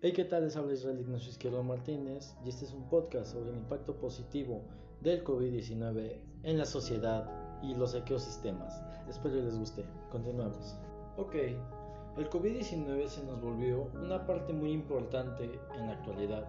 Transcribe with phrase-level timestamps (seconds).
[0.00, 0.44] Hey, ¿qué tal?
[0.44, 4.62] Les habla Israel Ignacio Izquierdo Martínez y este es un podcast sobre el impacto positivo
[5.00, 7.28] del COVID-19 en la sociedad
[7.64, 8.80] y los ecosistemas.
[9.08, 9.84] Espero les guste.
[10.12, 10.76] Continuamos.
[11.16, 16.46] Ok, el COVID-19 se nos volvió una parte muy importante en la actualidad,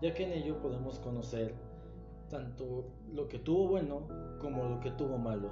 [0.00, 1.56] ya que en ello podemos conocer
[2.30, 4.06] tanto lo que tuvo bueno
[4.40, 5.50] como lo que tuvo malo.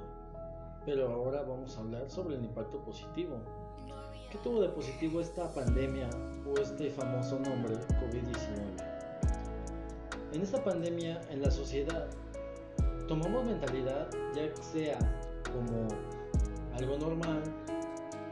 [0.86, 3.40] Pero ahora vamos a hablar sobre el impacto positivo.
[4.30, 6.08] ¿Qué tuvo de positivo esta pandemia
[6.46, 8.80] o este famoso nombre COVID-19?
[10.32, 12.06] En esta pandemia, en la sociedad,
[13.08, 14.98] tomamos mentalidad ya sea
[15.52, 15.88] como
[16.78, 17.42] algo normal,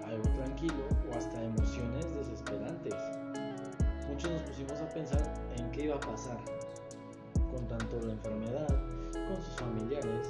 [0.07, 2.95] algo tranquilo o hasta emociones desesperantes.
[4.09, 6.39] Muchos nos pusimos a pensar en qué iba a pasar
[7.51, 8.69] con tanto la enfermedad,
[9.27, 10.29] con sus familiares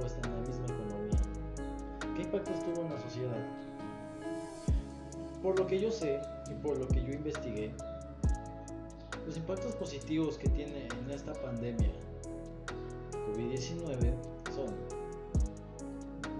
[0.00, 1.20] o hasta en la misma economía.
[2.14, 3.65] ¿Qué impactos tuvo en la sociedad?
[5.46, 7.70] Por lo que yo sé y por lo que yo investigué,
[9.24, 11.92] los impactos positivos que tiene en esta pandemia
[13.12, 14.12] COVID-19
[14.52, 14.74] son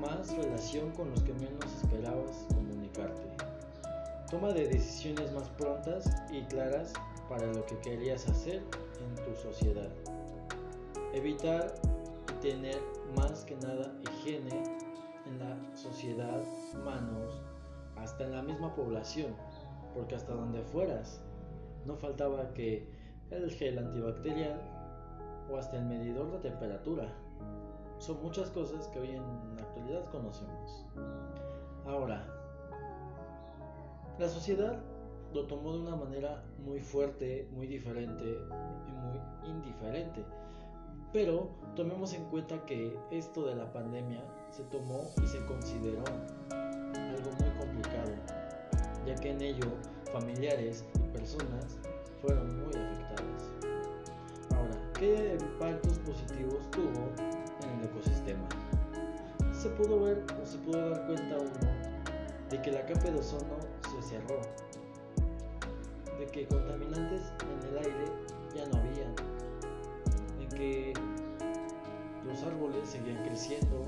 [0.01, 3.23] más relación con los que menos esperabas comunicarte,
[4.29, 6.93] toma de decisiones más prontas y claras
[7.29, 9.89] para lo que querías hacer en tu sociedad,
[11.13, 11.73] evitar
[12.29, 12.83] y tener
[13.15, 14.65] más que nada higiene
[15.27, 16.43] en la sociedad,
[16.85, 17.41] manos,
[18.17, 19.35] hasta en la misma población,
[19.95, 21.21] porque hasta donde fueras,
[21.85, 22.89] no faltaba que
[23.31, 24.59] el gel antibacterial
[25.51, 27.13] o hasta el medidor de temperatura.
[27.99, 29.23] Son muchas cosas que hoy en
[29.57, 30.87] la actualidad conocemos.
[31.85, 32.27] Ahora,
[34.19, 34.81] la sociedad
[35.35, 40.25] lo tomó de una manera muy fuerte, muy diferente y muy indiferente.
[41.13, 46.03] Pero tomemos en cuenta que esto de la pandemia se tomó y se consideró
[49.31, 49.67] en ello
[50.13, 51.79] familiares y personas
[52.23, 53.51] fueron muy afectadas.
[54.55, 57.11] Ahora, ¿qué impactos positivos tuvo
[57.63, 58.49] en el ecosistema?
[59.53, 61.87] Se pudo ver o se pudo dar cuenta uno
[62.51, 64.41] de que la capa de ozono se cerró,
[66.19, 68.05] de que contaminantes en el aire
[68.55, 69.09] ya no había,
[70.39, 70.93] de que
[72.25, 73.85] los árboles seguían creciendo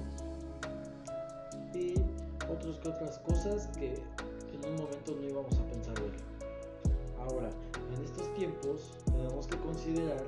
[1.75, 1.95] y
[2.51, 4.03] otras que otras cosas que
[4.77, 6.13] momento no íbamos a pensar ver.
[7.19, 7.51] Ahora,
[7.95, 10.25] en estos tiempos tenemos que considerar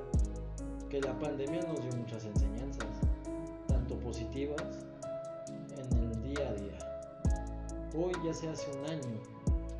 [0.89, 2.87] que la pandemia nos dio muchas enseñanzas,
[3.67, 4.63] tanto positivas
[5.77, 6.79] en el día a día.
[7.95, 9.21] Hoy ya se hace un año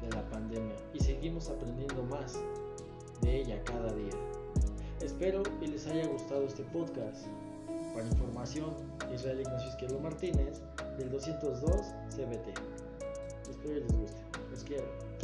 [0.02, 2.40] de la pandemia y seguimos aprendiendo más
[3.22, 4.14] de ella cada día.
[5.02, 7.26] Espero y les haya gustado este podcast.
[7.94, 8.74] Para información,
[9.14, 10.62] Israel Ignacio Izquierdo Martínez
[10.98, 11.72] del 202
[12.10, 12.58] CBT.
[13.50, 14.31] Espero que les guste.
[14.62, 15.21] Let's get.